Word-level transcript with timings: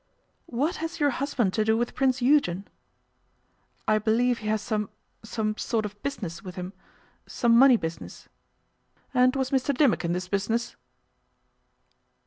'What 0.47 0.77
has 0.77 0.99
your 0.99 1.11
husband 1.11 1.53
to 1.53 1.63
do 1.63 1.77
with 1.77 1.93
Prince 1.93 2.23
Eugen?' 2.23 2.67
'I 3.87 3.99
believe 3.99 4.39
he 4.39 4.47
has 4.47 4.59
some 4.59 4.89
some 5.21 5.55
sort 5.57 5.85
of 5.85 6.01
business 6.01 6.41
with 6.43 6.55
him, 6.55 6.73
some 7.27 7.55
money 7.55 7.77
business.' 7.77 8.27
'And 9.13 9.35
was 9.35 9.51
Mr 9.51 9.77
Dimmock 9.77 10.03
in 10.03 10.13
this 10.13 10.27
business? 10.27 10.75